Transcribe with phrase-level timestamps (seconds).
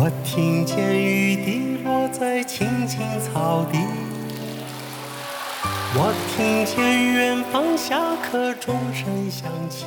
[0.00, 3.78] 我听见雨滴落在青青草地，
[5.92, 9.86] 我听见远方下课钟声响起。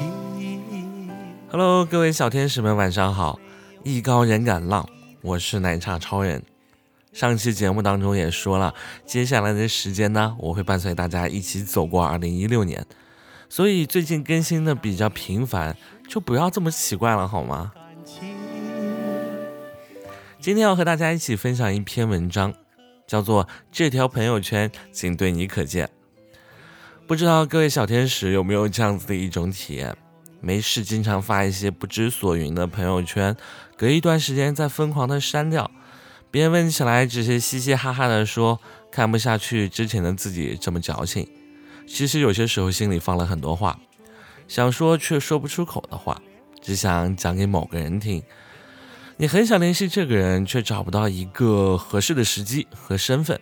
[1.49, 3.39] Hello，各位小天使们，晚上好！
[3.85, 4.85] 艺高人敢浪，
[5.21, 6.43] 我是奶茶超人。
[7.13, 8.75] 上期节目当中也说了，
[9.05, 12.85] 接下来的时间呢，我会伴随大家一起走过二零一六年，
[13.47, 15.77] 所以最近更新的比较频繁，
[16.09, 17.71] 就不要这么奇怪了，好吗？
[20.41, 22.51] 今天要和大家一起分享一篇文章，
[23.05, 25.85] 叫做《这条朋友圈仅对你可见》。
[27.05, 29.95] 不知道各位小天使有没有这样子的一种体验？
[30.39, 33.37] 没事经常发一些不知所云的朋友圈，
[33.77, 35.69] 隔一段时间再疯狂的删掉。
[36.31, 38.59] 别人问起来，只是嘻嘻哈哈的说
[38.91, 41.29] 看不下去之前的自己这么矫情。
[41.85, 43.79] 其实有些时候心里放了很多话，
[44.47, 46.19] 想说却说不出口的话，
[46.59, 48.23] 只想讲给某个人听。
[49.21, 53.39] 你很想联系这个人，却找不到一个合适的时机和身份。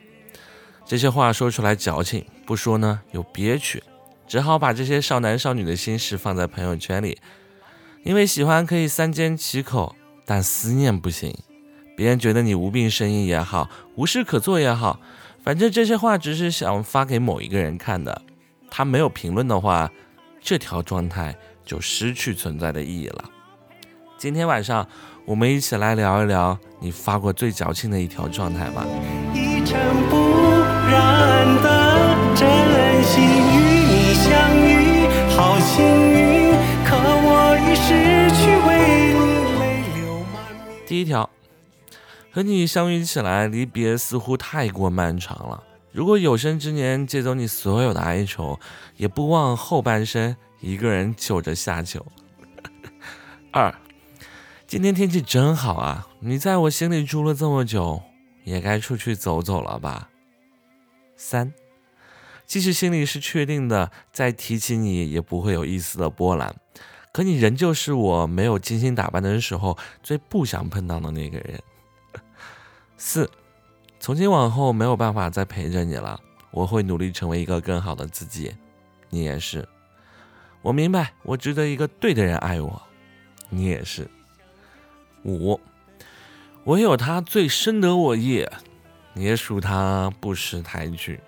[0.86, 3.82] 这些话说出来矫情，不说呢又憋屈，
[4.28, 7.18] 只好把这些少男少女的心事放在朋友圈里。
[8.04, 11.34] 因为喜欢可以三缄其口，但思念不行。
[11.96, 15.00] 别人觉得你无病呻吟也好，无事可做也好，
[15.42, 18.22] 反正这些话只是想发给某一个人看的。
[18.70, 19.90] 他没有评论的话，
[20.42, 21.34] 这条状态
[21.64, 23.24] 就失去存在的意义了。
[24.20, 24.86] 今天晚上，
[25.24, 28.86] 我们一起来聊一聊你发过最矫情的一条状态吧。
[29.34, 30.18] 一尘不
[30.92, 36.52] 染的真心与你相遇，好幸运，
[36.84, 39.20] 可我已失去，为你
[39.58, 40.86] 泪流满面。
[40.86, 41.30] 第一条。
[42.32, 45.64] 和你相遇起来，离别似乎太过漫长了。
[45.94, 48.60] 如果有生之年借走你所有的哀愁，
[48.98, 52.06] 也不忘后半生一个人就着下酒。
[53.52, 53.74] 二，
[54.70, 56.08] 今天天气真好啊！
[56.20, 58.04] 你在我心里住了这么久，
[58.44, 60.12] 也该出去走走了吧？
[61.18, 61.52] 三，
[62.46, 66.56] 即使心里是确定的，再提起你也不会有一丝的波澜，
[67.12, 71.60] 可你仍旧是我没有精心打扮的时候最不想碰到的那个人。
[72.96, 73.28] 四，
[74.00, 76.20] 从今往后没有办法再陪着你了，
[76.52, 78.56] 我会努力成为一个更好的自己，
[79.10, 79.68] 你也是。
[80.62, 82.80] 我明白，我值得一个对的人爱我，
[83.50, 84.08] 你也是。
[85.24, 85.60] 五，
[86.66, 88.48] 唯有他最深得我意，
[89.16, 91.20] 也属他不识抬举。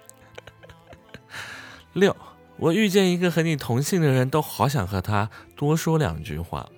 [1.94, 2.16] 六，
[2.58, 6.70] 我遇见一个和你同姓的人都好想和他多说两句话。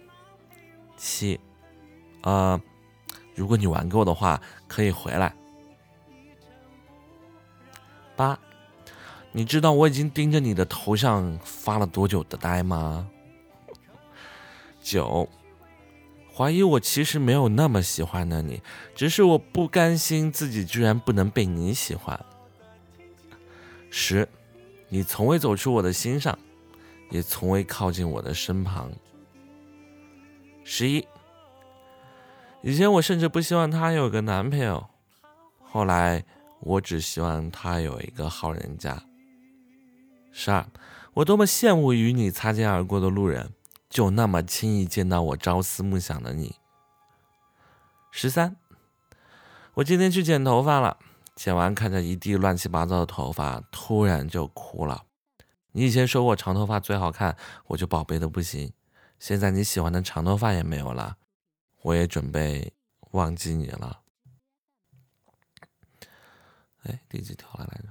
[0.97, 1.39] 七，
[2.21, 2.59] 啊。
[3.35, 5.33] 如果你玩够的话，可以回来。
[8.15, 8.37] 八，
[9.31, 13.09] 你知道我已经盯着你的头像发了多久的呆吗？
[14.83, 15.27] 九，
[16.35, 18.61] 怀疑我其实没有那么喜欢的你，
[18.95, 22.19] 只是我不甘心自己居然不能被你喜欢。
[23.91, 24.27] 十，
[24.89, 26.37] 你从未走出我的心上，
[27.11, 28.91] 也从未靠近我的身旁。
[30.63, 31.05] 十一。
[32.63, 34.87] 以前我甚至不希望她有个男朋友，
[35.61, 36.23] 后来
[36.61, 39.03] 我只希望她有一个好人家。
[40.31, 40.65] 十二，
[41.13, 43.51] 我多么羡慕与你擦肩而过的路人，
[43.93, 46.55] 就那么轻易见到我朝思暮想的你。
[48.09, 48.55] 十三，
[49.75, 50.97] 我今天去剪头发了，
[51.35, 55.05] 剪完看着一地乱七八糟的头发，突然就哭了。
[55.73, 57.37] 你以前说我长头发最好看，
[57.67, 58.73] 我就宝贝的不行，
[59.19, 61.17] 现在你喜欢的长头发也没有了。
[61.83, 62.73] 我也准备
[63.11, 64.01] 忘记你了。
[66.85, 67.89] 哎，第几条了来着？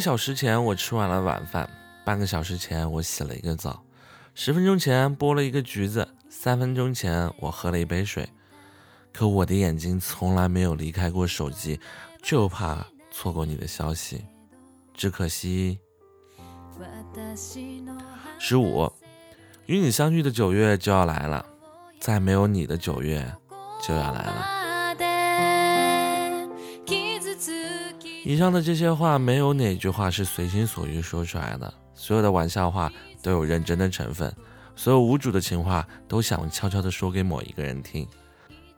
[0.00, 1.68] 个小时前，我吃完了晚饭；
[2.06, 3.82] 半个小时前，我洗了一个澡；
[4.34, 8.26] 十分钟前，剥了一个橘子；三分钟前，我喝了一杯水。
[9.12, 11.78] 可我的眼睛从来没有离开过手机，
[12.22, 14.24] 就怕错过你的消息。
[14.94, 15.78] 只可惜，
[18.38, 18.90] 十五，
[19.66, 21.44] 与你相遇的九月就要来了，
[22.00, 23.30] 再没有你的九月
[23.82, 24.59] 就要来了。
[28.22, 31.72] 以上的这些话，没有哪句话是随心所欲说出来的。
[31.94, 34.34] 所有的玩笑话都有认真的成分，
[34.76, 38.06] 所有无主的情话都想悄悄地说给某一个人听。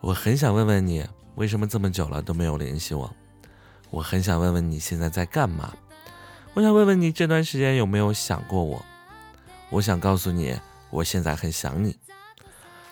[0.00, 1.04] 我很想问问你，
[1.34, 3.12] 为什么这么久了都没有联系我？
[3.90, 5.72] 我很想问问你现在在干嘛？
[6.54, 8.84] 我想问问你，这段时间有没有想过我？
[9.70, 10.56] 我想告诉你，
[10.90, 11.96] 我现在很想你。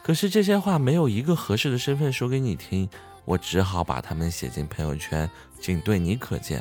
[0.02, 2.88] 可是这些话没有一个合适的身份说给你听，
[3.30, 5.30] 我只好把它们写进朋友圈，
[5.60, 6.60] 仅对你可见，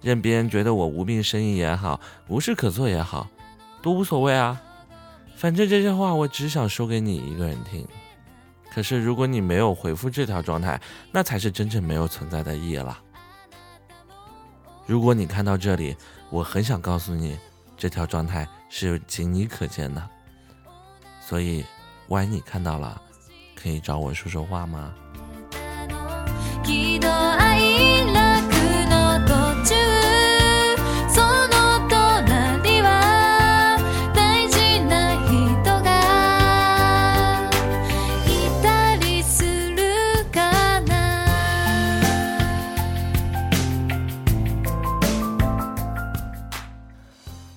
[0.00, 3.28] 任别人觉得我无病呻吟也好，无事可做也好，
[3.82, 4.62] 都无所谓啊。
[5.34, 7.84] 反正这些话我只想说给你一个人听。
[8.72, 12.96] 可是如果你没有回复这条状态，那才是真正没有存在的意义了。
[14.86, 15.96] 如果你看到这里，
[16.30, 17.36] 我很想告诉你，
[17.76, 20.08] 这条状态是仅你可见的，
[21.20, 21.64] 所以。
[22.10, 23.00] 万一你看到了，
[23.54, 24.92] 可以找我说说话吗？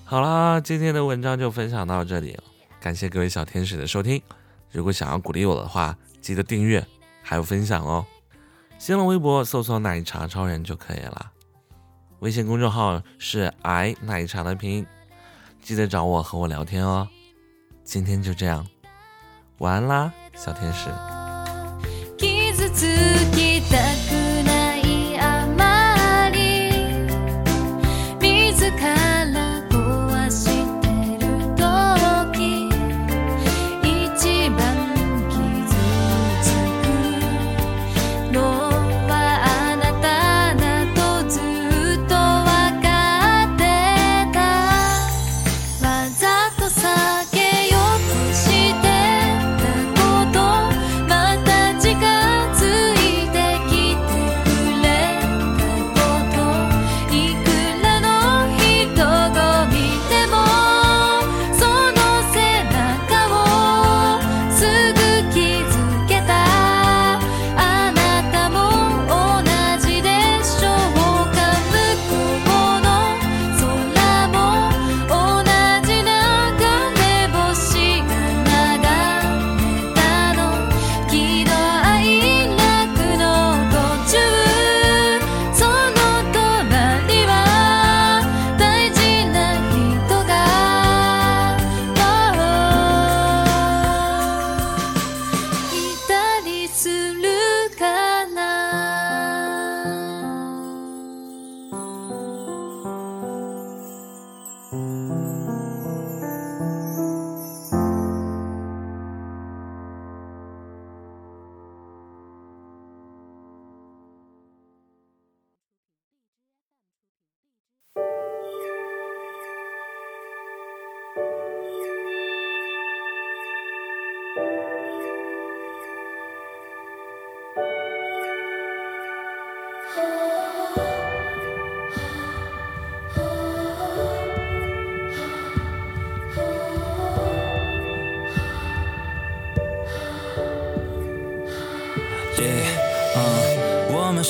[0.06, 2.38] 好啦，今天的文章就分享到这里，
[2.80, 4.22] 感谢各位小天使的收听。
[4.70, 6.86] 如果想要鼓励我的话，记得订阅
[7.20, 8.06] 还有分享哦。
[8.78, 11.32] 新浪微博搜索“奶茶超人”就可以了。
[12.20, 14.86] 微信公众号是 “i 奶茶”的拼音，
[15.62, 17.08] 记得找我和我聊天哦。
[17.82, 18.66] 今天就这样，
[19.58, 20.90] 晚安啦，小天使。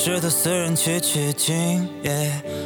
[0.04, 1.88] 试图私人去取经，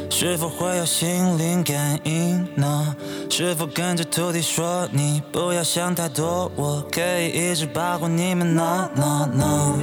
[0.09, 2.93] 是否会有心灵感应呢？
[3.29, 9.73] 是否跟着徒弟说你不要想太多，我可以一直保护你们呢呢呢？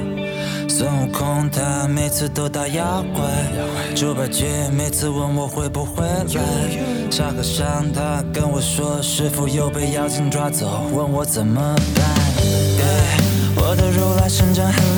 [0.69, 3.23] 孙悟空他每次都打妖怪，
[3.95, 12.05] 猪八戒每次问我会不会来，沙和尚他跟我说师傅又被妖精抓走，问我怎么办？
[13.59, 14.96] 我的如来神掌很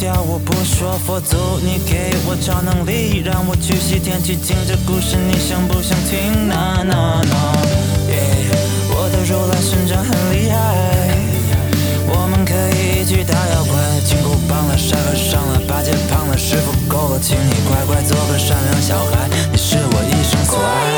[0.00, 4.56] 调，我不说佛祖，你给我超能力，让我去西天取经。
[4.66, 7.36] 这故事你想不想听？No No No，
[8.88, 10.56] 我的如来神掌很厉害，
[12.08, 13.76] 我们可以一起打妖怪。
[14.00, 20.89] 金箍棒了，沙和尚了，八戒胖了，师傅够了，请你乖乖做个善良小孩，你是我一生所爱。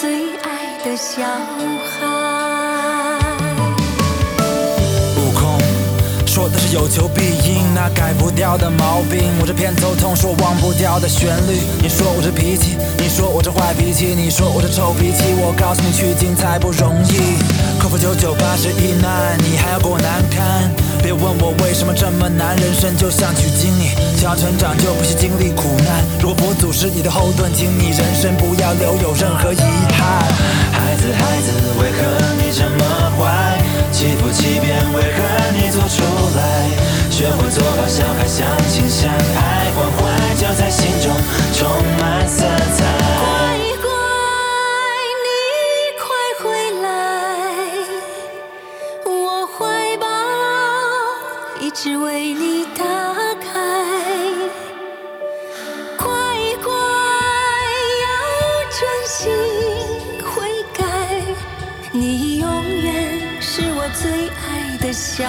[0.00, 2.06] 最爱的小孩。
[5.16, 5.58] 悟空
[6.24, 9.32] 说的是有求必应，那改不掉的毛病。
[9.40, 11.58] 我这偏头痛说忘不掉的旋律。
[11.82, 15.34] 你说我这脾气，你说我这坏脾气，你说我这臭脾气。
[15.36, 17.36] 我告诉你，取经才不容易。
[17.80, 20.70] 克服九九八十一难，你还要给我难堪。
[21.02, 26.04] 别问我为什么这么难，人生就像取经，你想要成长就必须经历苦难。
[26.20, 30.26] 如果佛祖是你的后盾，请你人生不要留有任何遗憾。
[30.72, 32.02] 孩子，孩子，为何
[32.36, 32.84] 你这么
[33.18, 33.58] 坏？
[33.92, 35.18] 欺负欺骗，为何
[35.56, 36.02] 你做出
[36.36, 36.68] 来？
[37.10, 41.12] 学会做好小孩，相亲相爱，关怀就在心中
[41.54, 42.44] 充满色
[42.76, 42.97] 彩。
[51.80, 52.84] 只为你打
[53.40, 53.54] 开。
[55.96, 56.06] 乖
[56.60, 56.72] 乖，
[58.02, 58.08] 要
[58.74, 59.30] 专心
[60.24, 60.84] 悔改，
[61.92, 62.48] 你永
[62.82, 65.22] 远是我最爱的小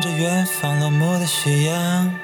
[0.00, 2.18] 望着远方落幕的夕阳，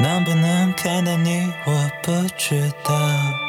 [0.00, 3.43] 能不能看到你，我不知道。